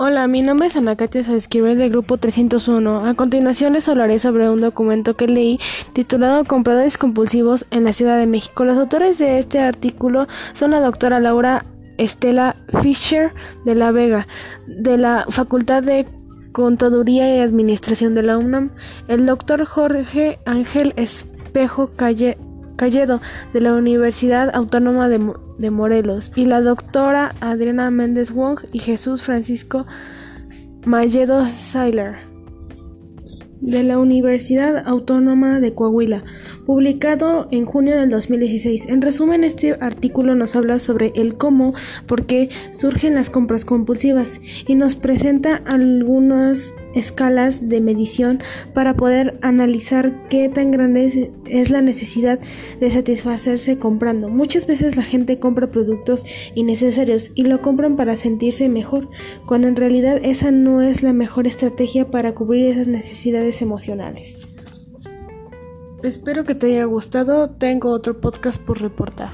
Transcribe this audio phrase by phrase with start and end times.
[0.00, 3.04] Hola, mi nombre es Ana Katia del grupo 301.
[3.04, 5.58] A continuación les hablaré sobre un documento que leí
[5.92, 8.64] titulado Compradores compulsivos en la Ciudad de México.
[8.64, 11.64] Los autores de este artículo son la doctora Laura
[11.96, 13.32] Estela Fischer
[13.64, 14.28] de la Vega,
[14.68, 16.06] de la Facultad de
[16.52, 18.70] Contaduría y Administración de la UNAM,
[19.08, 22.38] el doctor Jorge Ángel Espejo Calle
[22.78, 23.20] Calledo
[23.52, 29.84] de la Universidad Autónoma de, Morelos y la doctora Adriana Méndez Wong y Jesús Francisco
[30.86, 32.28] Malledo Sailer
[33.60, 36.22] de la Universidad Autónoma de Coahuila,
[36.64, 38.86] publicado en junio del 2016.
[38.88, 41.74] En resumen, este artículo nos habla sobre el cómo,
[42.06, 48.40] por qué surgen las compras compulsivas y nos presenta algunas escalas de medición
[48.74, 52.38] para poder analizar qué tan grande es la necesidad
[52.80, 54.28] de satisfacerse comprando.
[54.28, 56.24] Muchas veces la gente compra productos
[56.54, 59.08] innecesarios y lo compran para sentirse mejor,
[59.46, 64.48] cuando en realidad esa no es la mejor estrategia para cubrir esas necesidades emocionales.
[66.02, 67.50] Espero que te haya gustado.
[67.50, 69.32] Tengo otro podcast por reportar.